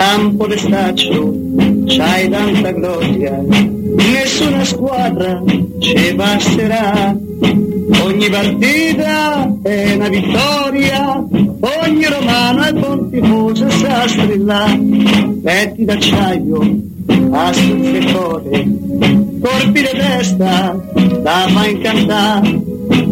[0.00, 1.30] campo di staccio
[1.84, 5.42] c'hai tanta gloria, nessuna squadra
[5.78, 7.14] ci basterà.
[8.02, 11.16] Ogni partita è una vittoria,
[11.82, 14.80] ogni romano è buon tifoso e sa strillare.
[15.42, 16.80] Petti d'acciaio,
[17.32, 18.68] assunze e code,
[19.42, 20.80] colpi di testa,
[21.20, 22.62] da fa incantare,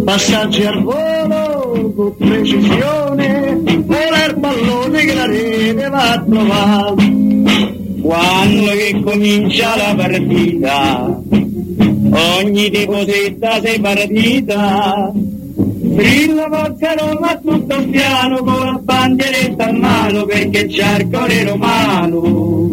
[0.04, 3.60] passaggi al volo con precisione,
[4.58, 7.16] pallone che la rete va a trovare.
[8.00, 11.20] Quando che comincia la partita,
[12.40, 20.66] ogni tiposetta sei partita, Brilla forza Roma tutto piano con la bandieretta in mano perché
[20.66, 22.68] c'è il cuore romano.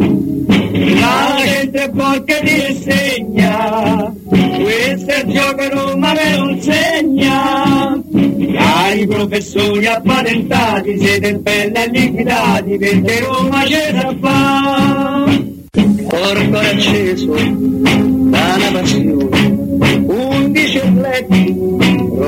[1.00, 5.68] La gente porca ti insegna, questo è il gioco
[9.16, 15.24] professori appatentati, siete belli e liquidati perché Roma ce la fa.
[16.06, 21.55] Corpo acceso da una passione, undici atleti,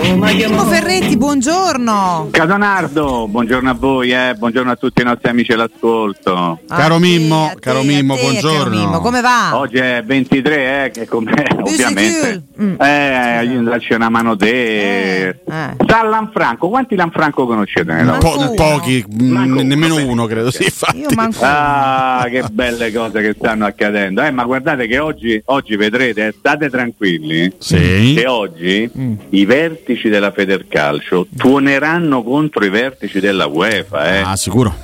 [0.00, 0.62] Chiamò...
[0.64, 2.28] Ferretti, buongiorno.
[2.30, 6.60] Catonardo, buongiorno a voi, eh, buongiorno a tutti i nostri amici all'ascolto.
[6.68, 8.58] Caro A te, Mimmo, te, caro Mimmo, te, buongiorno.
[8.58, 9.58] caro Mimmo, come va?
[9.58, 12.42] Oggi è 23, eh, che come ovviamente.
[12.62, 12.80] Mm.
[12.80, 14.48] Eh, lascio una mano te.
[14.48, 15.76] Eh, eh.
[15.86, 17.92] San Lanfranco, quanti Lanfranco conoscete?
[17.92, 20.98] nella Po- pochi, mm, Manco nemmeno uno, uno credo, sì, infatti.
[20.98, 24.22] Io manco Ah, che belle cose che stanno accadendo.
[24.22, 27.52] Eh, ma guardate che oggi, oggi vedrete, state tranquilli.
[27.58, 28.14] Sì.
[28.16, 29.14] Che oggi Mm.
[29.30, 34.20] i vertici della Federcalcio tuoneranno contro i vertici della UEFA, eh.
[34.20, 34.74] Ah, sicuro.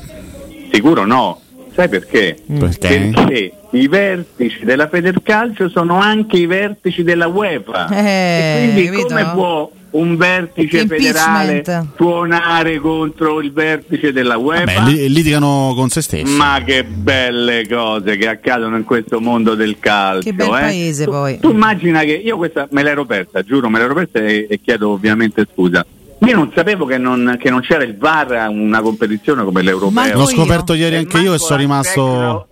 [0.72, 1.40] Sicuro no.
[1.74, 2.36] Sai perché?
[2.46, 3.10] Perché?
[3.12, 7.88] Perché i vertici della Federcalcio sono anche i vertici della UEFA.
[7.88, 9.06] Eh, e quindi capito?
[9.08, 11.62] come può un vertice federale
[11.94, 14.82] tuonare contro il vertice della UEFA?
[14.84, 16.36] Li- litigano con se stessi.
[16.36, 20.22] Ma che belle cose che accadono in questo mondo del calcio.
[20.22, 20.50] Che bel eh.
[20.50, 21.38] paese, Tu- poi.
[21.38, 24.90] Tu immagina che io questa me l'ero persa, giuro, me l'ero persa e, e chiedo
[24.90, 25.84] ovviamente scusa.
[26.26, 30.14] Io non sapevo che non, che non c'era il VAR a una competizione come l'Europeo.
[30.14, 30.26] L'ho io.
[30.26, 32.48] scoperto ieri anche io e sono rimasto.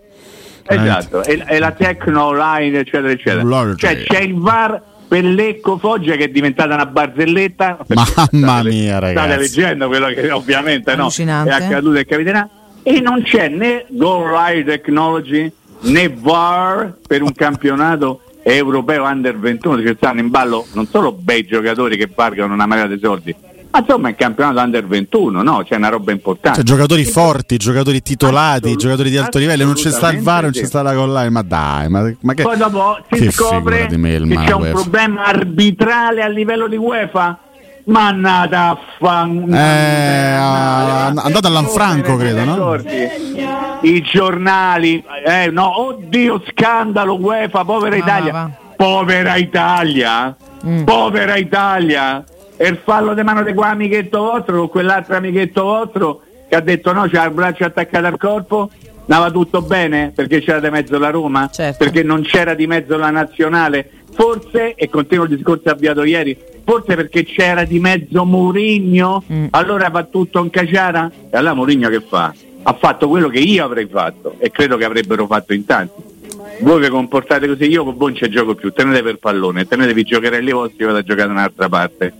[0.62, 3.74] tecno- Esatto, e, e la Tecno Online, eccetera, eccetera.
[3.76, 7.80] Cioè c'è il VAR per Lecco Foggia che è diventata una barzelletta.
[7.92, 9.28] Mamma State- mia, ragazzi.
[9.28, 12.48] State leggendo quello che ovviamente no, è accaduto e capiterà.
[12.82, 19.82] E non c'è né Goal Line Technology né VAR per un campionato europeo under 21.
[19.82, 23.36] Ci stanno in ballo non solo bei giocatori che valgono una marea di soldi,
[23.72, 25.62] ma insomma è il campionato under 21, no?
[25.66, 26.58] C'è una roba importante.
[26.58, 29.64] Cioè, giocatori forti, giocatori titolati, Assolut- giocatori di alto livello.
[29.64, 31.30] Non c'è sta il VAR, non c'è sta la online.
[31.30, 32.42] Ma dai, ma, ma che.
[32.42, 34.70] Poi dopo si che scopre me, il che c'è un malware.
[34.72, 37.38] problema arbitrale a livello di UEFA.
[37.84, 39.52] Mannata a fan...
[39.52, 42.76] Eh, ah, andate a Lanfranco, credo, no?
[43.80, 48.32] I giornali, eh, no, oddio, scandalo UEFA, povera Ma Italia.
[48.32, 48.50] va.
[48.76, 50.84] Povera Italia, Mm.
[50.84, 52.22] povera Italia.
[52.56, 56.92] E il fallo di mano di quell'amichetto vostro con quell'altro amichetto vostro che ha detto
[56.92, 58.70] no, c'ha il braccio attaccato al corpo.
[59.08, 61.82] Andava tutto bene perché c'era di mezzo la Roma, Certo.
[61.82, 63.90] perché non c'era di mezzo la nazionale.
[64.12, 69.46] Forse, e continuo il discorso avviato ieri, forse perché c'era di mezzo Mourinho, Mm.
[69.50, 71.10] allora va tutto in caciara.
[71.30, 72.32] E allora Mourinho che fa?
[72.64, 76.00] Ha fatto quello che io avrei fatto e credo che avrebbero fatto in tanti.
[76.60, 80.04] Voi vi comportate così, io con voi non ci gioco più, tenete per pallone, tenetevi
[80.04, 82.12] giocherelli vostri, vado a giocare da un'altra parte.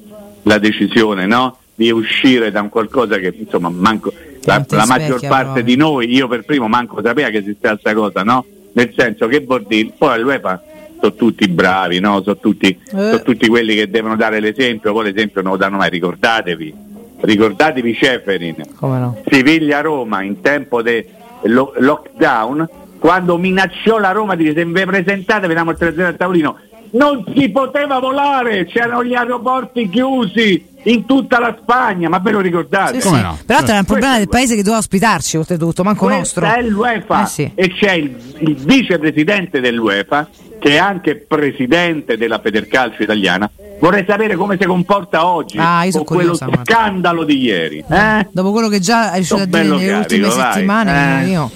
[0.42, 1.58] La decisione, no?
[1.74, 4.12] Di uscire da un qualcosa che insomma manco
[4.44, 5.64] la, la maggior parte proprio.
[5.64, 8.44] di noi, io per primo manco sapeva che esisteva questa cosa, no?
[8.72, 10.62] Nel senso che vuol dire, poi l'UEFA
[11.00, 12.22] sono tutti bravi, no?
[12.22, 12.78] Sono tutti,
[13.10, 16.74] sono tutti quelli che devono dare l'esempio, poi l'esempio non lo danno mai, ricordatevi,
[17.20, 19.22] ricordatevi Ceferin, no?
[19.30, 21.04] Siviglia-Roma in tempo di
[21.42, 26.58] lo- lockdown, quando minacciò la Roma di se vi presentate vediamo il 3-0 al tavolino,
[26.92, 32.40] non si poteva volare, c'erano gli aeroporti chiusi in tutta la Spagna, ma ve lo
[32.40, 33.00] ricordate?
[33.00, 33.24] Sì, Come sì.
[33.24, 33.38] no?
[33.46, 36.60] Peraltro era un problema del paese che doveva ospitarci, oltretutto, manco Questa nostro.
[36.60, 37.50] è l'UEFA Eh sì.
[37.54, 40.28] e c'è il, il vicepresidente dell'UEFA
[40.58, 43.50] che è anche presidente della Federcalcio italiana.
[43.80, 47.84] Vorrei sapere come si comporta oggi Ah, con quello scandalo di ieri.
[47.88, 48.28] Eh?
[48.30, 50.52] Dopo quello che già è riuscito a dire nelle carico, ultime vai.
[50.52, 51.28] settimane, Eh.
[51.28, 51.50] io.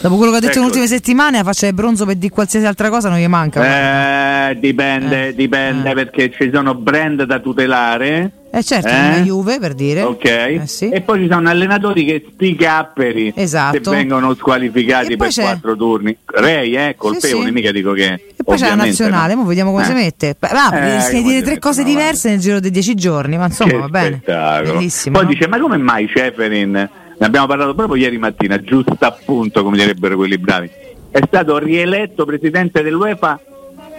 [0.00, 0.60] Dopo quello che ha detto Ecco.
[0.60, 4.48] nelle ultime settimane, la faccia di bronzo per dire qualsiasi altra cosa non gli manca.
[4.50, 5.34] Eh, dipende, Eh.
[5.34, 5.94] dipende Eh.
[5.94, 8.30] perché ci sono brand da tutelare.
[8.52, 9.20] Eh certo, Eh?
[9.22, 10.02] Juve per dire.
[10.02, 10.88] Ok, Eh sì.
[10.88, 13.78] e poi ci sono allenatori che sti capperi Esatto.
[13.90, 16.16] se vengono squalificati per c'è- quattro turni.
[16.24, 17.52] Rei, eh, colpevoli, sì.
[17.52, 18.06] mica dico che.
[18.36, 19.42] E poi c'è la nazionale, no.
[19.42, 19.86] mo vediamo come Eh.
[19.86, 20.36] si mette.
[20.40, 23.44] Va, Eh, di come dire si tre cose diverse nel giro dei dieci giorni, ma
[23.46, 24.16] insomma Che va bene.
[24.22, 24.72] spettacolo.
[24.72, 25.16] Bellissimo.
[25.18, 25.32] Poi no?
[25.32, 30.16] dice: Ma come mai Ceferin ne abbiamo parlato proprio ieri mattina, giusto appunto come direbbero
[30.16, 30.70] quelli bravi,
[31.10, 33.40] è stato rieletto presidente dell'UEFA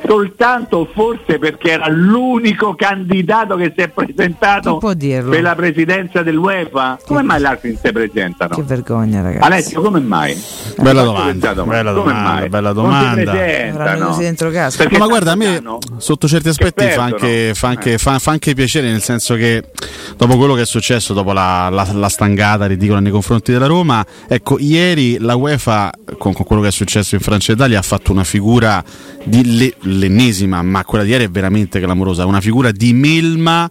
[0.05, 6.99] soltanto forse perché era l'unico candidato che si è presentato per la presidenza dell'UEFA.
[7.05, 8.55] Come mai gli altri si presentano?
[8.55, 9.45] Che vergogna, ragazzi.
[9.45, 10.39] Alessio, come mai?
[10.77, 12.49] Bella domanda, bella Come domanda, mai?
[12.49, 13.31] bella Non si domanda.
[13.31, 13.81] presentano.
[13.83, 14.77] Avranno così dentro casa.
[14.77, 15.61] Perché ma guarda, a me
[15.97, 17.97] sotto certi aspetti fa anche, fa, anche, Eh.
[17.97, 19.63] fa- fa anche piacere, nel senso che
[20.17, 24.05] dopo quello che è successo, dopo la, la- la stangata ridicola nei confronti della Roma,
[24.27, 27.83] ecco, ieri la UEFA, con, con quello che è successo in Francia e Italia, ha
[27.83, 28.83] fatto una figura
[29.23, 33.69] di le- l'ennesima, ma quella di ieri è veramente clamorosa, una figura di melma.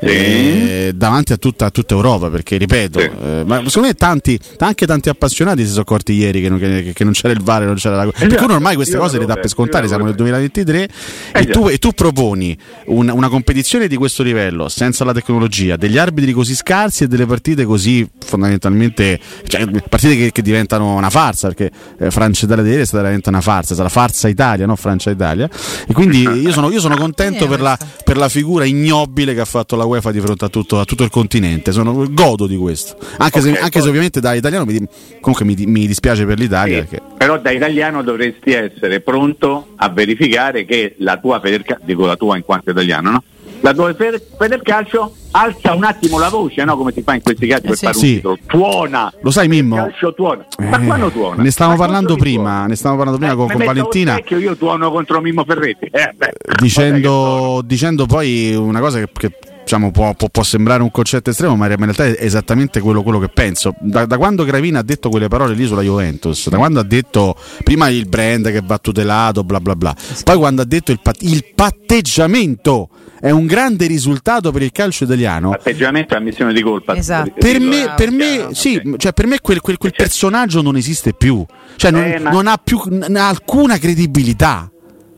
[0.00, 3.04] Eh, davanti a tutta, a tutta Europa perché ripeto Sì.
[3.06, 6.92] eh, ma secondo me tanti anche tanti appassionati si sono accorti ieri che non, che-
[6.94, 9.18] che non c'era il VAR e non c'era la perché uno ormai queste Io cose
[9.18, 10.88] le dà per scontare siamo nel 2023
[11.32, 12.56] Eh e, tu, e tu proponi
[12.86, 17.26] un- una competizione di questo livello senza la tecnologia, degli arbitri così scarsi e delle
[17.26, 22.70] partite così fondamentalmente, cioè partite che, che diventano una farsa perché eh, Francia Italia di
[22.70, 25.48] ieri è stata veramente una farsa, è stata farsa Italia, no Francia Italia.
[25.86, 29.44] E quindi io sono, io sono contento per la, per la figura ignobile che ha
[29.44, 32.96] fatto la UEFA di fronte a tutto, a tutto il continente, sono, godo di questo.
[33.18, 34.78] Anche, se, Ok, anche se ovviamente da italiano mi,
[35.20, 36.82] comunque mi, mi dispiace per l'Italia.
[36.82, 42.04] Sì, perché- Però da italiano dovresti essere pronto a verificare che la tua Federcalcio, dico
[42.06, 43.22] la tua in quanto italiano, no?
[43.60, 46.76] La tua Feder- Federcalcio alza un attimo la voce, no?
[46.76, 47.84] Come si fa in questi casi per sì.
[47.86, 48.14] fare un Sì.
[48.16, 48.38] titolo.
[48.46, 49.12] Tuona!
[49.22, 49.76] Lo sai Mimmo?
[49.76, 50.44] Calcio tuona.
[50.58, 51.42] Ma Eh, quando tuona?
[51.42, 52.66] Ne stavamo parlando prima, tuona?
[52.66, 54.12] ne stavamo parlando prima Eh, con, con Valentina.
[54.12, 55.86] allo specchio, io tuono contro Mimmo Ferretti.
[55.86, 59.32] Eh, beh, dicendo, dicendo poi una cosa che, che,
[59.66, 63.18] diciamo, può, può- può sembrare un concetto estremo, ma in realtà è esattamente quello, quello
[63.18, 63.74] che penso.
[63.80, 67.34] Da, da quando Gravina ha detto quelle parole lì sulla Juventus, da quando ha detto
[67.64, 69.92] prima il brand che va tutelato, bla bla bla,
[70.22, 72.88] poi quando ha detto il, pat- il patteggiamento
[73.20, 75.50] è un grande risultato per il calcio italiano.
[75.50, 76.94] atteggiamento e ammissione di colpa.
[76.94, 77.32] Esatto.
[77.36, 81.44] Per me, per me, sì, cioè per me quel, quel- quel personaggio non esiste più,
[81.74, 84.70] cioè non, Eh, ma- non ha più n- alcuna credibilità.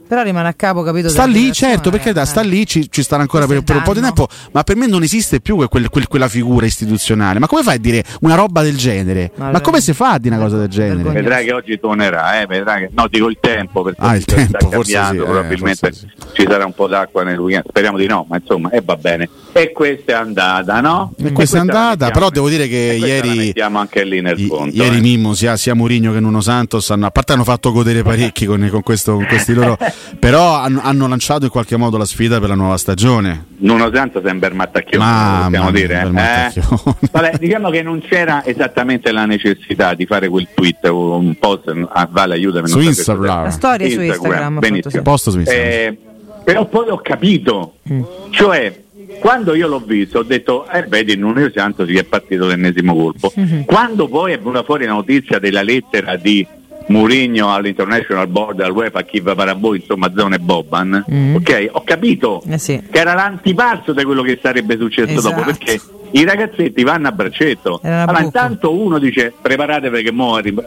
[0.08, 1.08] Però rimane a capo, capito?
[1.10, 2.26] Sta lì, certo, perché da, eh.
[2.26, 4.74] sta lì, ci, ci starà ancora per, è per un po' di tempo, ma per
[4.76, 7.38] me non esiste più quel- quel- quel- quella figura istituzionale.
[7.38, 9.30] Ma come fai a dire una roba del genere?
[9.36, 11.10] Ma Ma come si fa a dire una cosa del genere?
[11.10, 12.90] Vedrai che oggi tuonerà, eh, vedrai che...
[12.94, 16.06] no dico il tempo perché Ah, il sta tempo, forse cambiando, sì, eh, probabilmente forse
[16.32, 19.28] ci sarà un po' d'acqua nel weekend, speriamo di no, ma insomma, e va bene.
[19.52, 21.12] E questa è andata, no?
[21.22, 24.20] E questa è la andata, mettiamo- però devo dire che e questa ieri- anche lì
[24.22, 24.74] nel I- conto.
[24.74, 25.00] ieri eh.
[25.00, 28.66] Mimmo, sia, sia Mourinho che Nuno Santos, hanno, a parte hanno fatto godere parecchi con,
[28.70, 29.76] con questo, con questi loro,
[30.18, 33.46] però hanno, hanno lanciato in qualche modo la sfida per la nuova stagione.
[33.58, 35.94] Nuno Santo sembra mattacchione, Mamma possiamo dire.
[35.98, 36.10] bel eh?
[36.10, 36.94] mattacchione.
[37.10, 41.72] Vabbè, diciamo che non c'era esattamente la necessità di fare quel tweet o un post,
[41.92, 42.68] ah, Vale aiutami.
[42.68, 43.42] Su non Instagram.
[43.44, 44.58] La storia su Instagram.
[44.60, 45.02] benissimo.
[45.02, 45.66] Posto su Instagram.
[45.68, 45.98] Eh,
[46.44, 48.02] però poi ho capito, Mm.
[48.30, 48.82] cioè
[49.20, 53.32] quando io l'ho visto ho detto, eh vedi, Nuno Santo si è partito l'ennesimo colpo.
[53.34, 53.64] Mhm.
[53.64, 56.46] Quando poi è venuta fuori la notizia della lettera di
[56.88, 61.34] Mourinho all'International Board, al UEFA, a chi va per voi, insomma, zone Boban, Mm.
[61.36, 61.68] ok?
[61.72, 62.82] Ho capito Eh sì.
[62.90, 65.34] che era l'antipasto di quello che sarebbe successo Esatto.
[65.34, 65.80] dopo, perché
[66.12, 67.80] i ragazzetti vanno a braccetto.
[67.82, 70.64] Allora, intanto uno dice preparate perché mo arriva,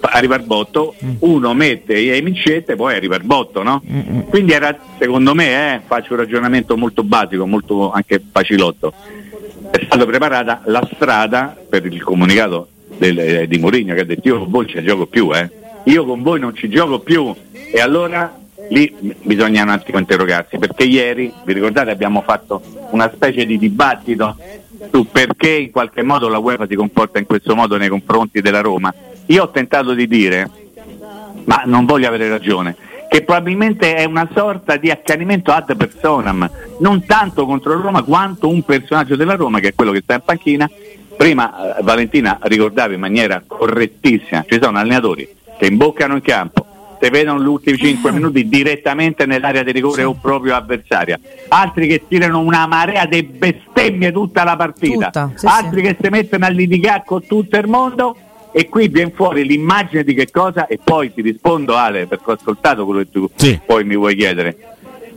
[0.00, 1.10] arriva il botto, Mm.
[1.20, 3.80] uno mette le micette, poi arriva il botto, no?
[3.88, 8.92] Mm, Quindi era, secondo me, eh, faccio un ragionamento molto basico, molto anche facilotto.
[9.70, 12.68] È stata preparata la strada per il comunicato
[12.98, 15.48] del- eh, di Mourinho che ha detto io voi non ci gioco più, eh.
[15.84, 17.34] Io con voi non ci gioco più.
[17.52, 18.38] E allora
[18.70, 24.36] lì bisogna un attimo interrogarsi, perché ieri, vi ricordate, abbiamo fatto una specie di dibattito
[24.90, 28.60] su perché in qualche modo la UEFA si comporta in questo modo nei confronti della
[28.60, 28.92] Roma.
[29.26, 30.50] Io ho tentato di dire
[31.44, 32.76] ma non voglio avere ragione,
[33.08, 38.62] che probabilmente è una sorta di accanimento ad personam, non tanto contro Roma quanto un
[38.62, 40.70] personaggio della Roma che è quello che sta in panchina.
[41.16, 45.28] Prima eh, Valentina ricordava in maniera correttissima, ci sono allenatori
[45.60, 46.64] che imboccano in campo,
[46.98, 52.04] se vedono gli ultimi 5 minuti direttamente nell'area di rigore o proprio avversaria, altri che
[52.08, 56.48] tirano una marea di bestemmie tutta la partita, Tutta, sì, altri che si mettono a
[56.48, 58.16] litigare con tutto il mondo.
[58.52, 62.32] E qui viene fuori l'immagine di che cosa e poi ti rispondo Ale perché ho
[62.32, 63.60] ascoltato quello che tu Sì.
[63.64, 64.56] poi mi vuoi chiedere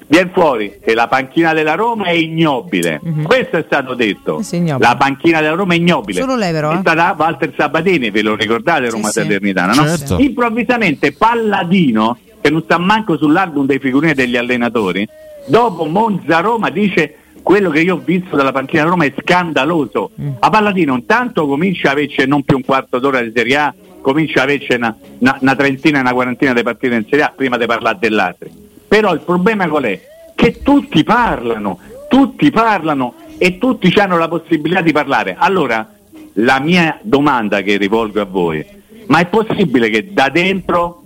[0.07, 3.23] viene fuori che la panchina della Roma è ignobile Mhm.
[3.23, 6.75] questo è stato detto sì, la panchina della Roma è ignobile Solo lei però, è
[6.75, 6.79] eh.
[6.79, 9.21] stata Walter Sabatini ve lo ricordate Roma sì.
[9.21, 9.85] Salernitana no?
[9.87, 10.17] Certo.
[10.19, 15.07] improvvisamente Palladino che non sta manco sull'album dei figurini degli allenatori
[15.45, 20.11] dopo Monza Roma dice quello che io ho visto dalla panchina di Roma è scandaloso
[20.21, 20.29] Mm.
[20.39, 24.41] a Palladino intanto comincia a averci non più un quarto d'ora di Serie A comincia
[24.41, 27.65] a averci una, una- una trentina una quarantina di partite in Serie A prima di
[27.65, 28.47] parlare dell'altro
[28.93, 29.99] però il problema qual è?
[30.35, 35.89] che tutti parlano tutti parlano e tutti hanno la possibilità di parlare allora
[36.33, 38.63] la mia domanda che rivolgo a voi,
[39.07, 41.03] ma è possibile che da dentro,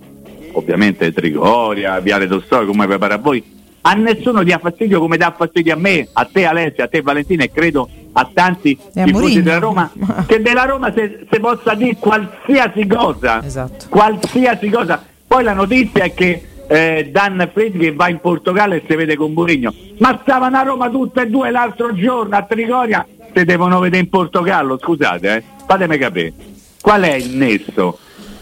[0.52, 3.42] ovviamente Trigoria, Viale Tostoi, come prepara a voi,
[3.82, 7.44] a nessuno dia fastidio come dà fastidio a me, a te Alessia, a te Valentina
[7.44, 9.90] e credo a tanti tifosi della Roma,
[10.26, 13.86] che della Roma si possa dire qualsiasi cosa, Esatto.
[13.88, 15.02] qualsiasi cosa.
[15.26, 19.32] Poi la notizia è che eh, Dan Friedrich va in Portogallo e si vede con
[19.32, 24.02] Mourinho, ma stavano a Roma tutte e due l'altro giorno a Trigoria, si devono vedere
[24.02, 26.32] in Portogallo, scusate, eh, fatemi capire,
[26.80, 27.98] qual è il nesso?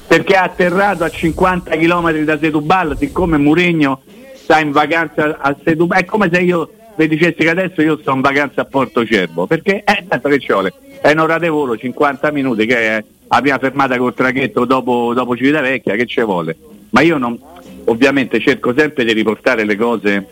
[0.07, 4.03] Perché è atterrato a 50 km da Setubal, siccome Mourinho
[4.35, 8.13] sta in vacanza a Setubal, è come se io vi dicessi che adesso io sto
[8.13, 11.77] in vacanza a Porto Cervo, perché eh, tanto che ci vuole, è un'ora di volo,
[11.77, 16.57] 50 minuti, che è la prima fermata col traghetto dopo, dopo Civitavecchia, che ci vuole?
[16.91, 17.39] Ma io non,
[17.87, 20.27] ovviamente cerco sempre di riportare le cose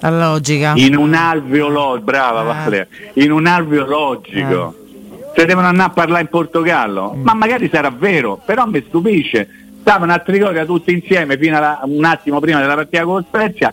[0.00, 0.72] La logica.
[0.76, 2.44] in un alveo logico, brava Ah.
[2.44, 4.74] Valeria, in un alveo logico.
[5.34, 7.22] Se devono andare a parlare in Portogallo, Mm.
[7.22, 9.48] ma magari sarà vero, però mi stupisce.
[9.80, 13.72] Stavano a Trigoria tutti insieme fino a un attimo prima della partita con Spezia,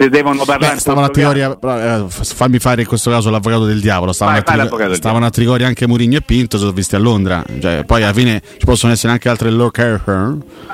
[0.00, 1.10] se devono parlare Beh, stavano a.
[1.10, 4.12] Trigoria, però, eh, fammi fare in questo caso l'avvocato del diavolo.
[4.12, 6.72] Stavano, Vai, a, fai Trigo- l'avvocato del stavano a Trigoria anche Murigno e Pinto, sono
[6.72, 7.44] visti a Londra.
[7.60, 10.00] Cioè, poi alla fine ci possono essere anche altre local.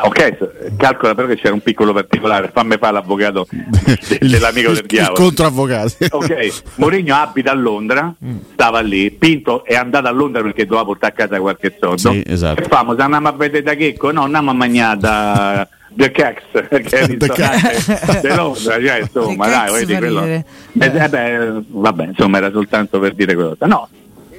[0.03, 4.87] Ok, calcola però che c'era un piccolo particolare, fammi fare l'avvocato de- dell'amico del Il
[4.87, 5.15] diavolo.
[5.25, 6.07] controavvocati.
[6.11, 8.15] Ok, Mourinho abita a Londra,
[8.53, 11.97] stava lì, Pinto è andato a Londra perché doveva portare a casa qualche soldo.
[12.13, 12.63] Sì, esatto.
[12.63, 16.43] E famo, se andiamo a vedere da Checco, no, andiamo a mangiare da The Cax,
[16.69, 20.25] che è il ristorante di Londra, cioè, insomma, dai, vedi quello.
[20.25, 20.45] Eh,
[20.79, 23.57] eh, beh, vabbè, insomma, era soltanto per dire quello.
[23.61, 23.89] No,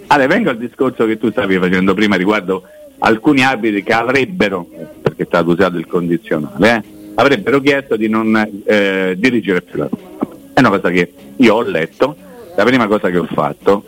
[0.08, 2.64] allora vengo al discorso che tu stavi facendo prima riguardo
[3.00, 4.68] alcuni arbitri che avrebbero,
[5.02, 6.84] perché è stato usato il condizionale, eh,
[7.16, 8.36] avrebbero chiesto di non
[8.66, 10.36] eh, dirigere più la Roma.
[10.54, 12.16] È una cosa che io ho letto,
[12.56, 13.84] la prima cosa che ho fatto,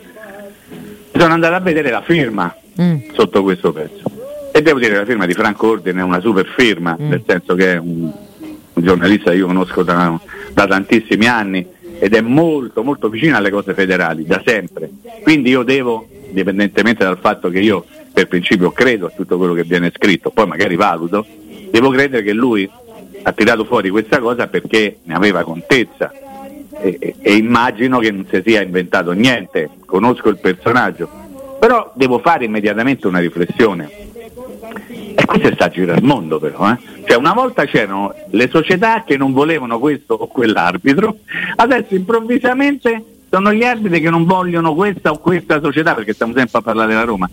[1.12, 2.96] sono andato a vedere la firma Mm.
[3.12, 4.19] sotto questo pezzo.
[4.52, 7.08] E devo dire che la firma di Franco Ordine è una super firma, Mm.
[7.08, 8.02] nel senso che è un,
[8.72, 10.18] un giornalista che io conosco da,
[10.52, 11.66] da tantissimi anni
[11.98, 14.90] ed è molto molto vicino alle cose federali, da sempre.
[15.22, 19.62] Quindi io devo, indipendentemente dal fatto che io per principio credo a tutto quello che
[19.64, 21.24] viene scritto, poi magari valuto,
[21.70, 22.68] devo credere che lui
[23.22, 26.10] ha tirato fuori questa cosa perché ne aveva contezza
[26.80, 31.08] e, e- e immagino che non si sia inventato niente, conosco il personaggio,
[31.60, 34.08] però devo fare immediatamente una riflessione.
[35.14, 36.76] E questo sta a girare il mondo però, eh?
[37.06, 41.20] Cioè una volta c'erano le società che non volevano questo o quell'arbitro,
[41.56, 46.58] adesso improvvisamente sono gli arbitri che non vogliono questa o questa società, perché stiamo sempre
[46.58, 47.30] a parlare della Roma.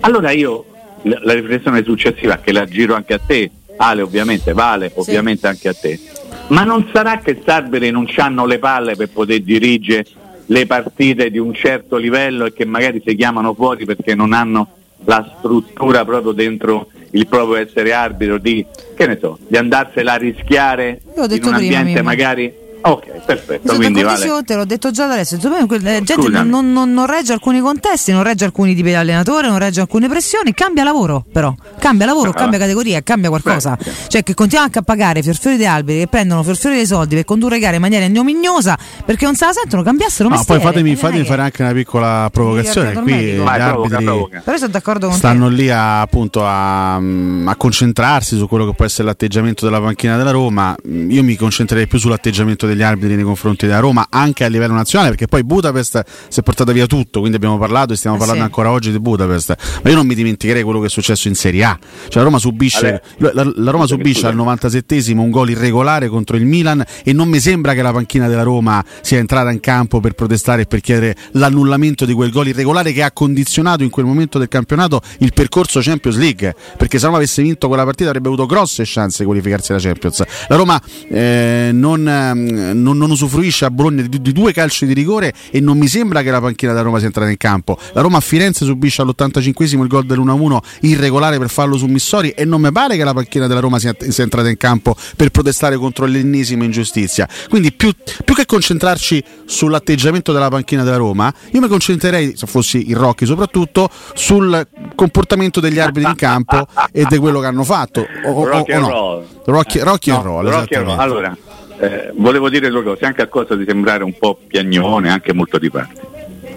[0.00, 0.64] Allora io
[1.02, 5.74] la, riflessione successiva, che la giro anche a te, Ale ovviamente, vale ovviamente anche a
[5.74, 6.00] te,
[6.48, 10.06] ma non sarà che questi arbitri non hanno le palle per poter dirigere
[10.46, 14.68] le partite di un certo livello e che magari si chiamano fuori perché non hanno
[15.04, 18.64] la struttura proprio dentro il proprio essere arbitro di,
[18.94, 22.02] che ne so, di andarsela a rischiare in un prima, ambiente Mimmo.
[22.02, 22.59] magari...
[22.82, 24.26] Ok, perfetto, Sono quindi vale.
[24.26, 25.36] con te, l'ho detto già da adesso.
[25.42, 25.66] La
[26.02, 26.48] gente Scusami.
[26.48, 30.08] non, non- non regge alcuni contesti, non regge alcuni tipi di allenatore, non regge alcune
[30.08, 30.54] pressioni.
[30.54, 31.54] Cambia lavoro, però.
[31.78, 32.34] Cambia lavoro, Ah.
[32.34, 33.76] cambia categoria, cambia qualcosa.
[33.76, 33.90] Beh, sì.
[34.08, 37.24] Cioè, che continuano anche a pagare fiorfiori di alberi che prendono fiorfiori dei soldi per
[37.24, 40.60] condurre gare in maniera ignomignosa perché non se la sentono, cambiassero No, mestiere.
[40.60, 42.92] poi fatemi, fatemi fare anche una piccola provocazione.
[42.94, 43.36] Qui gli.
[43.36, 43.64] Vai, provoca,
[43.96, 44.40] arbitri provoca.
[44.44, 45.54] Però sono d'accordo con stanno te.
[45.54, 50.30] lì a, appunto a, a concentrarsi su quello che può essere l'atteggiamento della panchina della
[50.30, 50.74] Roma.
[50.84, 55.10] Io mi concentrerei più sull'atteggiamento degli arbitri nei confronti della Roma, anche a livello nazionale,
[55.10, 58.42] perché poi Budapest si è portata via tutto, quindi abbiamo parlato e stiamo Eh parlando
[58.42, 58.48] sì.
[58.48, 59.54] ancora oggi di Budapest.
[59.82, 61.78] Ma io non mi dimenticherei quello che è successo in Serie A.
[61.80, 64.56] Cioè la Roma subisce, la, la- la Roma subisce al scusami.
[64.58, 68.42] 97esimo un gol irregolare contro il Milan e non mi sembra che la panchina della
[68.42, 72.92] Roma sia entrata in campo per protestare e per chiedere l'annullamento di quel gol irregolare
[72.92, 77.06] che ha condizionato in quel momento del campionato il percorso Champions League perché se la
[77.06, 80.80] Roma avesse vinto quella partita avrebbe avuto grosse chance di qualificarsi alla Champions la Roma
[81.08, 85.60] eh, non, ehm, non- non usufruisce a Bologna di, di due calci di rigore e
[85.60, 88.20] non mi sembra che la panchina della Roma sia entrata in campo la Roma a
[88.20, 92.96] Firenze subisce all'85esimo il gol dell'1-1 irregolare per fallo su Missori e non mi pare
[92.96, 97.28] che la panchina della Roma sia, sia entrata in campo per protestare contro l'ennesima ingiustizia
[97.48, 97.92] quindi più,
[98.24, 103.26] più che concentrarci sull'atteggiamento della panchina della Roma io mi concentrerei se fossi il Rocchi
[103.26, 108.44] soprattutto sul comportamento degli arbitri in campo e di quello che hanno fatto o, o-
[108.46, 108.88] Rock o no.
[108.88, 109.24] roll.
[109.44, 110.98] Rocky, Rocky and No, roll, rock and roll.
[110.98, 111.36] Allora,
[111.80, 115.58] eh, volevo dire due cose, anche a cosa di sembrare un po' piagnone, anche molto
[115.58, 116.08] di parte.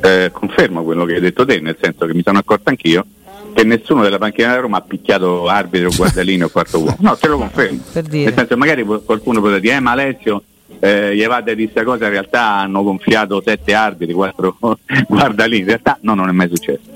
[0.01, 3.05] Eh, confermo quello che hai detto te, nel senso che mi sono accorto anch'io
[3.53, 6.97] che nessuno della panchina della Roma ha picchiato arbitro, guardalino o quarto uomo.
[6.99, 7.79] No, te lo confermo.
[7.91, 8.25] Per dire.
[8.25, 10.43] Nel senso, magari qualcuno potrebbe dire, eh, ma Alessio,
[10.79, 14.57] eh, gli evade di questa cosa, in realtà hanno gonfiato sette arbitri, quattro
[15.07, 15.61] guardalini.
[15.61, 16.91] In realtà no, non è mai successo.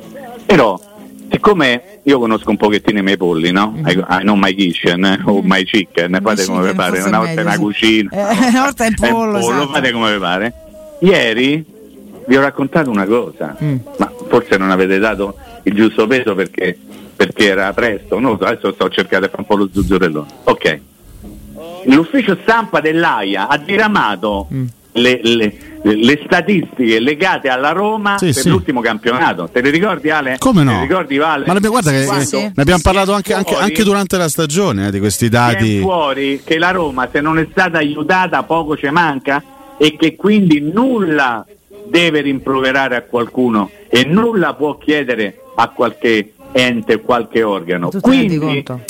[0.45, 0.79] Però
[1.29, 3.73] siccome io conosco un pochettino i miei polli, no?
[3.77, 3.87] Mm.
[3.87, 7.19] I, I know my kitchen eh, o my chicken, fate come vi pare, forse una
[7.19, 9.67] volta è una cucina, Eh, una volta è il è il pollo, esatto.
[9.67, 10.53] fate come vi pare.
[11.01, 11.65] Ieri
[12.27, 13.75] vi ho raccontato una cosa, Mm.
[13.97, 16.77] ma forse non avete dato il giusto peso perché,
[17.15, 20.27] perché era presto, no, adesso sto cercando di fare un po' lo zuzzurellone.
[20.45, 20.79] Ok.
[21.85, 24.65] L'ufficio stampa dell'AIA ha diramato Mm.
[24.93, 25.53] Le, le-
[25.83, 28.49] le statistiche legate alla Roma Sì, per sì.
[28.49, 29.47] l'ultimo campionato.
[29.51, 30.35] Te le ricordi Ale?
[30.37, 30.71] Come no?
[30.71, 31.45] Te le ricordi Vale?
[31.45, 32.37] Ma guarda che Quando sì.
[32.41, 35.79] ne abbiamo parlato anche, anche- fuori- anche durante la stagione eh, di questi dati.
[35.79, 39.41] fuori che la Roma se non è stata aiutata poco ci manca
[39.77, 41.45] e che quindi nulla
[41.85, 47.89] deve rimproverare a qualcuno e nulla può chiedere a qualche ente, qualche organo.
[47.89, 48.37] Tu Quindi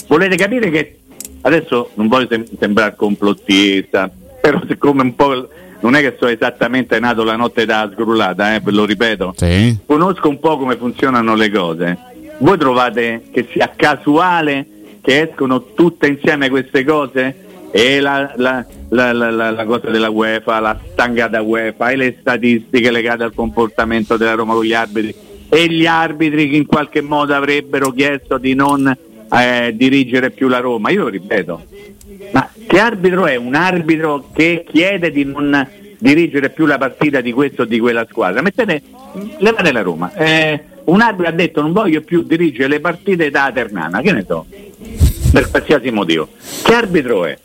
[0.08, 0.98] volete capire che
[1.42, 4.10] adesso non voglio sem- sembrare complottista,
[4.42, 5.48] però siccome un po'
[5.82, 9.78] non è che sono esattamente nato la notte da sgrullata, eh, ve lo ripeto, Sì.
[9.86, 11.98] conosco un po' come funzionano le cose.
[12.40, 14.66] Voi trovate che sia casuale
[15.02, 17.36] che escono tutte insieme queste cose?
[17.72, 22.18] E la, la- la- la- la- la cosa della UEFA, la stangata UEFA e le
[22.20, 25.14] statistiche legate al comportamento della Roma con gli arbitri
[25.50, 28.96] e gli arbitri che in qualche modo avrebbero chiesto di non
[29.32, 30.90] eh, dirigere più la Roma.
[30.90, 31.64] Io lo ripeto,
[32.32, 33.36] ma che arbitro è?
[33.36, 35.68] Un arbitro che chiede di non
[36.00, 38.42] dirigere più la partita di questa o di quella squadra?
[38.42, 38.82] Mettete,
[39.40, 40.14] levate la Roma.
[40.14, 44.24] Eh, un arbitro ha detto non voglio più dirigere le partite da Ternana, che ne
[44.26, 44.46] so,
[45.32, 46.30] per qualsiasi motivo.
[46.64, 47.38] Che arbitro è?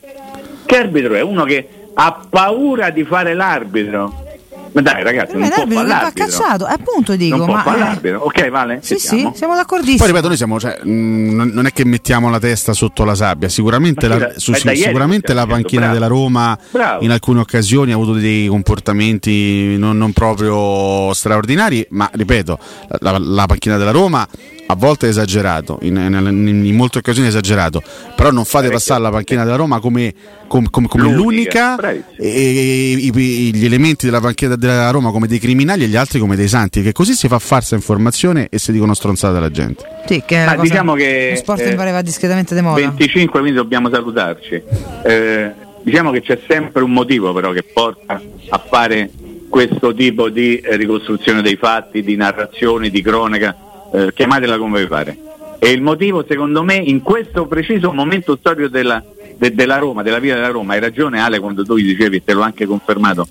[0.65, 1.21] Che arbitro è?
[1.23, 4.31] Uno che ha paura di fare l'arbitro.
[4.73, 7.55] Ma dai ragazzi, Eh, non può l'arbitro fare che va cacciato, appunto dico, non può
[7.57, 8.21] ma eh, l'arbitro.
[8.21, 8.79] Ok, vale?
[8.83, 9.99] Sì, sì, siamo d'accordissimo.
[9.99, 13.15] Poi ripeto, noi siamo, cioè, mh, non non è che mettiamo la testa sotto la
[13.15, 17.05] sabbia, sicuramente, Ma la, su- sicuramente la panchina dicendo, della Roma Bravo.
[17.05, 22.59] in alcune occasioni ha avuto dei comportamenti non, non proprio straordinari, ma ripeto,
[23.01, 24.27] la, la- la panchina della Roma
[24.67, 27.83] a volte è esagerato, in, in- in molte occasioni è esagerato,
[28.17, 30.15] però non fate passare la panchina della Roma come,
[30.47, 33.11] come- come- come L'unica, l'unica e, e-
[33.53, 36.81] gli elementi della panchina della Roma come dei criminali e gli altri come dei santi,
[36.83, 39.85] che così si fa falsa informazione e si dicono stronzate alla gente.
[40.07, 42.81] Sì, che Ma cosa- diciamo che, lo sport eh, mi pareva discretamente di moda.
[42.81, 44.63] 25, quindi dobbiamo salutarci.
[45.05, 49.11] Eh, diciamo che c'è sempre un motivo però che porta a fare
[49.51, 53.55] questo tipo di eh, ricostruzione dei fatti, di narrazioni, di cronaca,
[53.93, 55.19] eh, chiamatela come vi pare.
[55.59, 59.03] E il motivo secondo me in questo preciso momento storico della,
[59.37, 62.33] de- della Roma, della vita della Roma, hai ragione Ale quando tu dicevi, e te
[62.33, 63.29] l'ho anche confermato,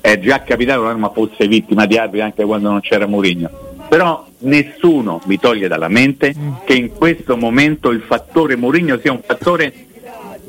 [0.00, 3.66] è già capitato che la Roma fosse vittima di arbitri anche quando non c'era Mourinho.
[3.88, 9.20] Però nessuno mi toglie dalla mente che in questo momento il fattore Mourinho sia un
[9.24, 9.72] fattore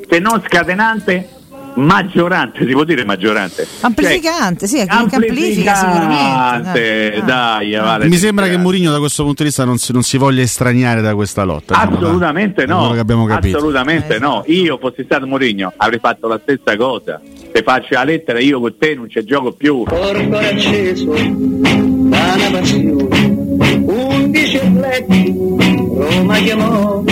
[0.10, 1.30] se non scatenante,
[1.76, 3.68] maggiorante, si può dire maggiorante.
[3.82, 6.24] Amplificante, sì, Cioè, che amplifica sicuramente.
[6.24, 9.92] amplificante, dai, vale, Mi sembra che sì, Mourinho da questo punto di vista non si,
[9.94, 11.74] non si voglia estraniare da questa lotta.
[11.76, 13.58] diciamo, da- Assolutamente no, quello che abbiamo capito.
[13.58, 14.44] assolutamente Eh, no.
[14.48, 17.22] Io fossi stato Mourinho avrei fatto la stessa cosa.
[17.52, 19.84] Se faccio la lettera io con te non c'è gioco più.
[19.84, 25.59] Porto acceso da una passione, undici atleti
[26.00, 27.04] Roma chiamò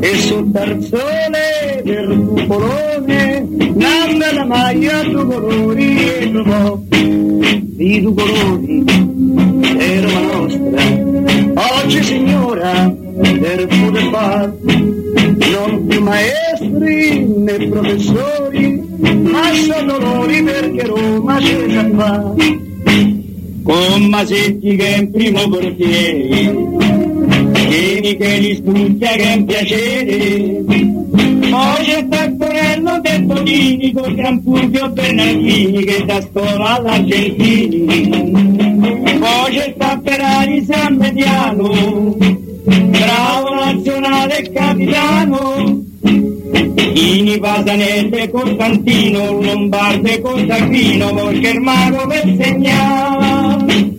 [0.00, 6.78] e sul tarzone del cupolone nanda la maglia due colori e trovò.
[6.90, 8.84] Di due colori
[9.78, 11.82] è Roma nostra.
[11.82, 21.38] Oggi signora del poter far non più maestri né professori ma sono dolori perché Roma
[21.38, 22.34] c'è già fa
[23.62, 26.93] con Masetti che è in primo portiere
[27.74, 30.62] Vieni che li studia che è un piacere
[31.50, 37.84] poi c'è Taccorello del Tonini con Gran Fulvio Bernardini che da scuola all'Argentini.
[39.18, 42.16] Poi c'è sta Ferrari San Mediano
[42.64, 45.82] bravo nazionale capitano.
[46.94, 51.12] Ini Pasanese Costantino Lombarde Costantino
[51.60, 53.92] mago per segnare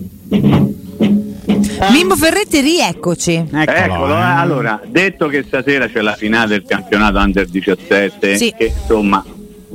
[1.91, 3.33] Mimmo Ferretti, rieccoci.
[3.51, 8.53] Eccolo, eh, allora, detto che stasera c'è la finale del campionato Under 17, Sì.
[8.57, 9.23] che insomma,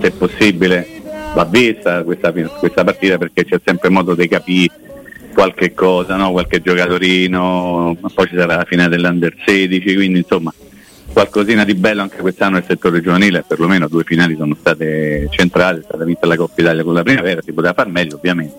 [0.00, 0.86] se possibile,
[1.34, 4.74] va vista questa, questa partita perché c'è sempre modo di capire
[5.32, 6.32] qualche cosa, no?
[6.32, 10.52] qualche giocatorino, ma poi ci sarà la finale dell'Under 16, quindi insomma
[11.12, 15.82] qualcosina di bello anche quest'anno nel settore giovanile, perlomeno due finali sono state centrali, è
[15.82, 18.54] stata vinta la Coppa Italia con la primavera, si poteva far meglio ovviamente,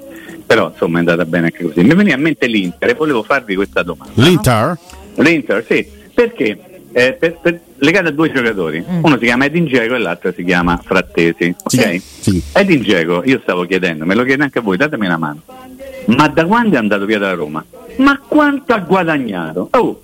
[0.52, 1.82] però insomma è andata bene anche così.
[1.82, 4.12] Mi veniva in mente l'Inter e volevo farvi questa domanda.
[4.16, 4.78] L'Inter?
[5.16, 6.60] L'Inter, sì, perché
[6.92, 10.44] eh, per, per, legata a due giocatori, uno si chiama Edin Dzeko e l'altro si
[10.44, 11.56] chiama Frattesi.
[11.58, 12.02] ok?
[12.20, 12.44] Sì.
[12.52, 15.42] Edin Dzeko, io stavo chiedendo, me lo chiedo anche a voi, datemi una mano.
[16.08, 17.64] Ma da quando è andato via da Roma?
[17.98, 19.70] Ma quanto ha guadagnato?
[19.72, 20.02] Oh,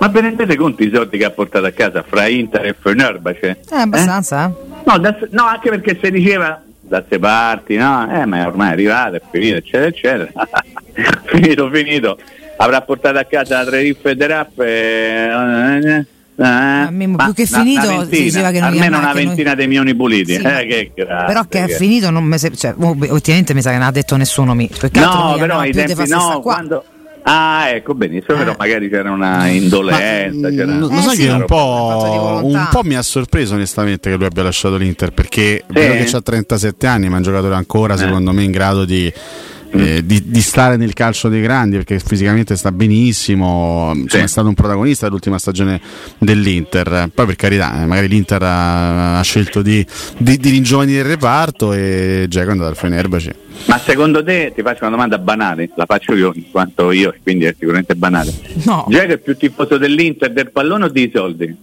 [0.00, 2.76] Ma ve ne rendete conto i soldi che ha portato a casa fra Inter e
[2.78, 3.60] Fenerbahce?
[3.70, 4.48] Eh, abbastanza.
[4.48, 4.80] Eh?
[4.84, 8.08] No, da- no, anche perché si diceva da parti, no?
[8.10, 10.48] Eh, ma ormai è arrivato, è finito, eccetera, eccetera.
[11.26, 12.18] finito, finito.
[12.56, 16.06] Avrà portato a casa tre riffe de rap e...
[16.40, 20.34] A me, più che finito, si diceva che non almeno una ventina di milioni puliti.
[20.34, 23.54] Sì, eh, che grazie, Però che è che- finito non mi se- cioè, ob- ultimamente
[23.54, 24.70] mi sa che non ha detto nessuno mi.
[24.92, 26.54] No, però di tempi no, qua.
[26.54, 26.84] quando...
[27.30, 28.38] Ah, ecco, benissimo, Eh.
[28.38, 30.48] però magari c'era una indolenza.
[30.48, 30.72] c'era...
[30.78, 34.24] Lo Eh sai sì, che un po', un po' mi ha sorpreso onestamente che lui
[34.24, 37.94] abbia lasciato l'Inter perché è vero che ha 37 anni ma è un giocatore ancora
[37.94, 37.98] Eh.
[37.98, 39.57] secondo me in grado di, Mm.
[39.70, 44.16] Eh, di, di stare nel calcio dei grandi perché fisicamente sta benissimo insomma, Sì.
[44.18, 45.80] è stato un protagonista dell'ultima stagione
[46.18, 49.84] dell'Inter poi per carità eh, magari l'Inter ha, ha scelto di,
[50.16, 53.34] di, di ringiovanire il reparto e Giacomo è andato al Fenerbahce
[53.66, 57.44] Ma secondo te, ti faccio una domanda banale, la faccio io in quanto io, quindi
[57.44, 58.32] è sicuramente banale.
[58.64, 61.56] No, Giacomo è più tifoso dell'Inter del pallone o dei soldi?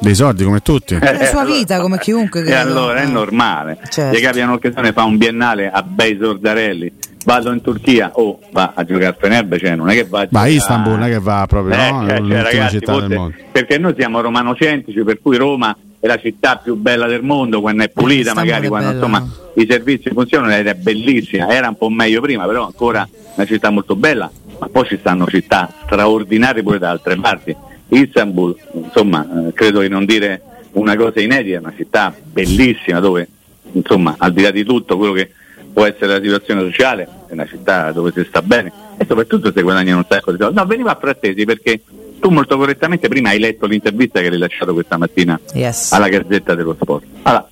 [0.00, 2.60] Dei soldi come tutti È la sua vita, come chiunque, E credo.
[2.60, 3.10] allora è Eh.
[3.10, 3.78] normale.
[3.88, 4.16] Certo.
[4.16, 6.92] Gli capita un'occasione, fa un biennale a bei sordarelli,
[7.24, 10.26] vado in Turchia o va a giocare a Fenerbahce, cioè non è che va a
[10.26, 12.00] giocare- Istanbul non è che va proprio Eh, no?
[12.00, 15.76] cioè, cioè, l'ultima ragazzi, città forse- del mondo perché noi siamo romanocentrici, per cui Roma
[16.00, 19.06] è la città più bella del mondo quando è pulita, Istanbul magari è quando bella.
[19.06, 23.46] insomma i servizi funzionano ed è bellissima, era un po' meglio prima, però ancora una
[23.46, 24.30] città molto bella,
[24.60, 27.56] ma poi ci stanno città straordinarie pure da altre parti.
[27.88, 33.28] Istanbul, insomma, eh, credo di non dire una cosa inedita, è una città bellissima dove,
[33.72, 35.30] insomma, al di là di tutto quello che
[35.72, 39.62] può essere la situazione sociale, è una città dove si sta bene e soprattutto si
[39.62, 40.56] guadagnano un sacco di soldi.
[40.56, 41.80] No, veniva a Frattesi perché
[42.20, 45.92] tu molto correttamente prima hai letto l'intervista che hai rilasciato questa mattina Yes.
[45.92, 47.04] alla Gazzetta dello Sport.
[47.22, 47.48] Allora,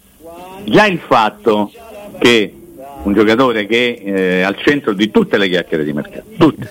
[0.64, 1.70] già il fatto
[2.18, 2.52] che
[3.04, 6.68] un giocatore che è al centro di tutte le chiacchiere di mercato, tutte,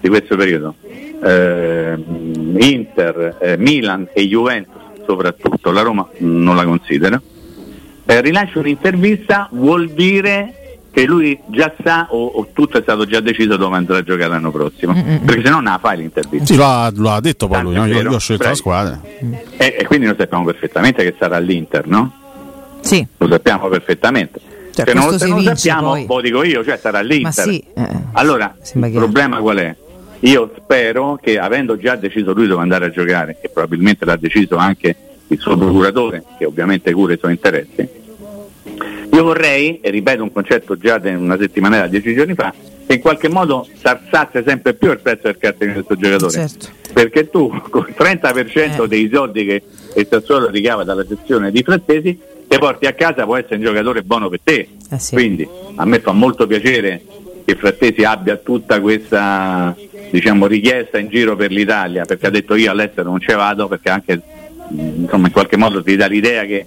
[0.00, 0.74] di questo periodo,
[1.22, 2.25] ehm,
[2.58, 4.74] Inter, eh, Milan e Juventus
[5.06, 7.20] soprattutto, la Roma non la considera,
[8.06, 13.20] eh, rilascia un'intervista vuol dire che lui già sa o, o tutto è stato già
[13.20, 16.46] deciso dove andrà a giocare l'anno prossimo, perché se no non la fai l'intervista.
[16.46, 17.86] sì, lo ha, lo ha detto poi Tanto lui no?
[17.86, 18.48] io, io ho scelto Bravi.
[18.48, 19.00] la squadra
[19.58, 22.12] E, e quindi noi sappiamo perfettamente che sarà all'Inter, no?
[22.80, 24.40] Sì, Lo sappiamo perfettamente.
[24.72, 26.06] Cioè, se non, se vince sappiamo, poi.
[26.08, 27.32] lo dico io, cioè sarà l'Inter.
[27.32, 27.64] sì.
[27.74, 29.76] eh, Allora, il problema qual è?
[30.26, 34.56] Io spero che avendo già deciso lui dove andare a giocare, e probabilmente l'ha deciso
[34.56, 34.94] anche
[35.28, 37.88] il suo procuratore, che ovviamente cura i suoi interessi,
[39.12, 42.52] io vorrei, e ripeto un concetto già di una settimana, dieci giorni fa,
[42.86, 46.32] che in qualche modo sarsasse sempre più il prezzo del cartellino di questo giocatore.
[46.32, 46.68] Certo.
[46.92, 48.88] Perché tu con il 30% Eh.
[48.88, 49.62] dei soldi che
[49.94, 54.02] il Sassuolo ricava dalla gestione di Frattesi, te porti a casa può essere un giocatore
[54.02, 54.68] buono per te.
[54.90, 55.14] Eh sì.
[55.14, 57.02] Quindi a me fa molto piacere
[57.46, 59.74] che Frattesi abbia tutta questa
[60.10, 63.88] diciamo, richiesta in giro per l'Italia, perché ha detto io all'estero non ci vado, perché
[63.88, 64.20] anche
[64.68, 66.66] mh, insomma, in qualche modo ti dà l'idea che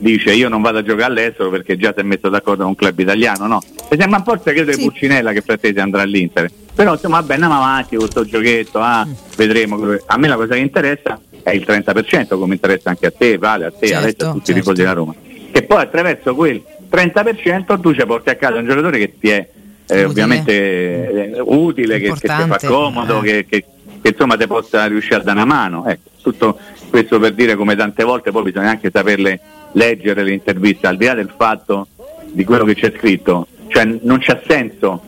[0.00, 2.76] dice io non vado a giocare all'estero perché già si è messo d'accordo con un
[2.76, 3.62] club italiano, no?
[3.90, 4.76] Mi sembra un po' il segreto Sì.
[4.78, 6.50] di Pulcinella che Frattesi andrà all'Inter.
[6.74, 9.12] Però insomma vabbè andiamo avanti con questo giochetto, ah, Mm.
[9.34, 9.96] vedremo.
[10.06, 13.64] A me la cosa che interessa è il 30%, come interessa anche a te, Vale,
[13.64, 14.50] a te, Certo, Alessio, a tutti certo.
[14.50, 15.14] i tifosi della Roma.
[15.50, 19.48] Che poi attraverso quel 30% tu ci porti a casa un giocatore che ti è
[19.88, 23.22] eh, ovviamente eh, utile, che, che ti fa comodo, eh.
[23.22, 23.64] che, che-
[24.00, 25.86] che, insomma ti possa riuscire a dare una mano.
[25.86, 26.58] Ecco, tutto
[26.90, 29.40] questo per dire come tante volte poi bisogna anche saperle
[29.72, 31.88] leggere le interviste, al di là del fatto
[32.30, 35.02] di quello che c'è scritto, cioè non c'ha senso,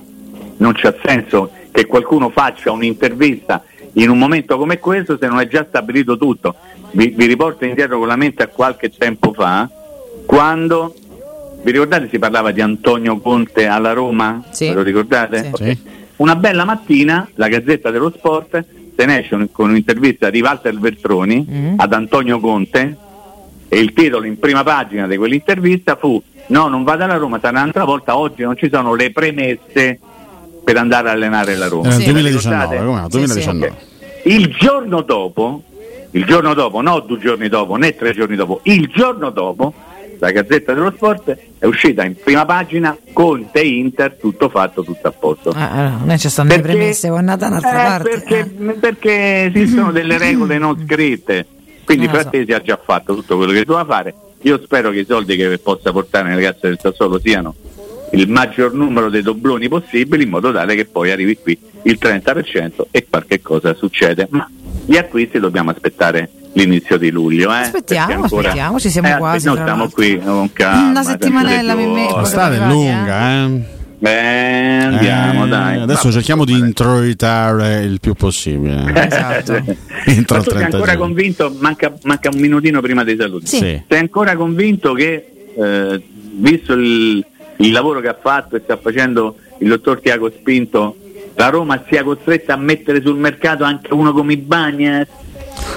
[0.56, 3.62] non c'ha senso che qualcuno faccia un'intervista
[3.94, 6.54] in un momento come questo se non è già stabilito tutto.
[6.92, 9.68] Vi, vi riporto indietro con la mente a qualche tempo fa,
[10.26, 10.94] quando
[11.62, 14.42] vi ricordate si parlava di Antonio Conte alla Roma?
[14.50, 14.68] Sì.
[14.68, 15.38] Ve lo ricordate?
[15.42, 15.48] Sì.
[15.48, 15.56] Ok.
[15.64, 15.78] Sì.
[16.16, 18.64] Una bella mattina la Gazzetta dello Sport
[18.96, 21.74] se ne esce un- con un'intervista di Walter Veltroni Mm.
[21.78, 22.96] ad Antonio Conte
[23.68, 27.60] e il titolo in prima pagina di quell'intervista fu no non vado alla Roma sarà
[27.60, 29.98] un'altra volta oggi non ci sono le premesse
[30.62, 32.04] per andare a allenare la Roma il Sì.
[32.04, 32.84] 2019 Ricordate?
[32.84, 33.06] come no?
[33.10, 33.76] Sì, 2019 Ok.
[34.24, 35.62] il giorno dopo
[36.10, 39.72] il giorno dopo no due giorni dopo né tre giorni dopo il giorno dopo
[40.20, 45.12] la Gazzetta dello Sport è uscita in prima pagina Conte Inter tutto fatto tutto a
[45.12, 48.08] posto Ah, allora, ci stanno le premesse, è andata da un'altra eh, parte.
[48.10, 48.72] Perché, eh.
[48.74, 51.46] perché esistono delle regole non scritte.
[51.84, 52.20] Quindi Eh, lo so.
[52.20, 54.14] Frattesi ha già fatto tutto quello che doveva fare.
[54.42, 57.54] Io spero che i soldi che possa portare nelle casse del Sassuolo siano
[58.12, 62.86] il maggior numero dei dobloni possibili in modo tale che poi arrivi qui il 30%
[62.90, 64.26] e qualche cosa succede.
[64.30, 64.48] Ma
[64.84, 67.50] gli acquisti dobbiamo aspettare l'inizio di luglio.
[67.52, 67.56] Eh?
[67.58, 69.88] Aspettiamo, ancora- aspettiamo, ci siamo eh, quasi, Noi l'altro.
[69.88, 70.88] qui con calma.
[70.90, 72.00] Una settimanella, mi giorni.
[72.02, 72.20] metto.
[72.20, 75.80] l'estate è Guardate, lunga eh Beh, andiamo, Eh, dai.
[75.80, 78.90] Adesso Ma- cerchiamo di introitare il più possibile.
[78.96, 79.52] Esatto.
[79.56, 80.98] Entro Ma il tu sei 30 ancora giugno.
[81.04, 83.46] convinto, manca, manca un minutino prima dei saluti.
[83.46, 83.56] Sì.
[83.58, 83.82] Sì.
[83.86, 87.22] Sei ancora convinto che, eh, visto il,
[87.58, 90.96] il lavoro che ha fatto e sta facendo il dottor Tiago Spinto,
[91.34, 95.08] la Roma sia costretta a mettere sul mercato anche uno come Ibagnez?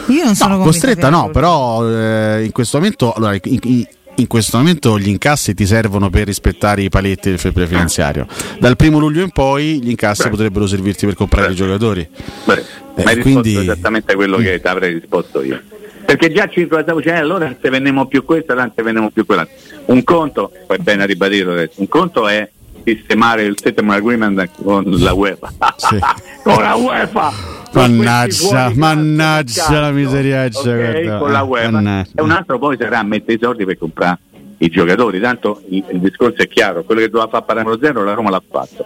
[0.07, 3.87] Io non sono No, costretta no, però eh, in questo momento allora, in, in-
[4.17, 8.27] in questo momento gli incassi ti servono per rispettare i paletti del fair play finanziario.
[8.59, 10.29] Dal primo luglio in poi gli incassi Beh.
[10.29, 12.07] potrebbero servirti per comprare i giocatori.
[12.45, 12.63] Beh, Eh,
[13.03, 15.59] ma hai risposto quindi- esattamente quello che ti avrei risposto io.
[16.05, 19.09] Perché già ci ricordavo, cioè, allora non se vendiamo più questo, allora non se vendiamo
[19.09, 19.55] più quell'altro.
[19.85, 22.47] Un conto, poi bene a ribadirlo adesso, un conto è
[22.83, 25.51] sistemare il settlement agreement con la UEFA.
[25.77, 25.99] Sì.
[26.43, 27.31] con la UEFA!
[27.73, 31.17] Mannaggia, mannaggia la miseriaccia, Ok, guarda.
[31.17, 31.71] con la UEFA.
[31.71, 32.11] Mannaggia.
[32.15, 34.19] E un altro poi sarà a mettere i soldi per comprare
[34.63, 38.13] i giocatori, tanto il, il discorso è chiaro, quello che doveva fare parametro zero la
[38.13, 38.86] Roma l'ha fatto,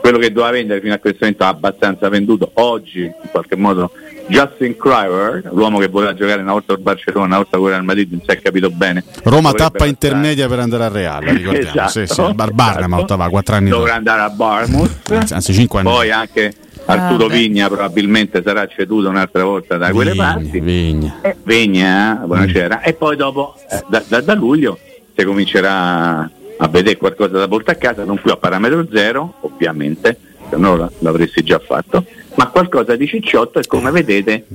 [0.00, 3.90] quello che doveva vendere fino a questo momento ha abbastanza venduto, oggi in qualche modo
[4.26, 8.10] Justin Criver, l'uomo che voleva giocare una volta al Barcellona, una volta con il Madrid,
[8.10, 9.02] non si è capito bene.
[9.24, 11.68] Roma tappa andare- intermedia per andare al Real, ricordiamo.
[11.68, 13.16] Esatto, sì, sì, il Bar- Barnum esatto.
[13.16, 16.52] va 4 anni Dovrà andare a Barmouth, Anzi, anzi 5 anni poi anche
[16.86, 17.28] Arturo Ah.
[17.28, 20.60] Vigna probabilmente sarà ceduto un'altra volta da quelle Vigna, parti.
[20.60, 21.18] Vigna.
[21.20, 22.80] Eh, Vigna, eh, buonasera.
[22.80, 24.78] E poi dopo, eh, da, da- da luglio,
[25.18, 30.18] si comincerà a vedere qualcosa da portare a casa, non più a parametro zero, ovviamente,
[30.48, 32.04] se no la- l'avresti già fatto,
[32.36, 34.46] ma qualcosa di cicciotto e come vedete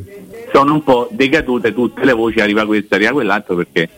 [0.54, 3.90] sono un po' decadute tutte le voci, arriva questa, arriva quell'altro perché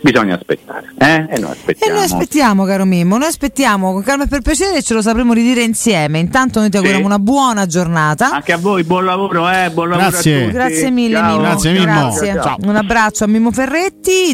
[0.00, 0.92] bisogna aspettare.
[0.96, 1.26] Eh?
[1.28, 1.94] E noi E aspettiamo.
[1.94, 5.32] noi aspettiamo, caro Mimmo, noi aspettiamo con calma e per piacere e ce lo sapremo
[5.32, 6.20] ridire insieme.
[6.20, 6.78] Intanto noi ti Sì.
[6.78, 8.30] auguriamo una buona giornata.
[8.30, 10.36] Anche a voi, buon lavoro, eh, buon lavoro Grazie.
[10.36, 10.52] a tutti.
[10.52, 11.30] Grazie mille Ciao.
[11.30, 11.42] Mimmo.
[11.48, 11.84] Grazie, Mimmo.
[11.84, 12.32] Grazie.
[12.40, 12.56] Ciao.
[12.62, 14.26] Un abbraccio a Mimmo Ferretti.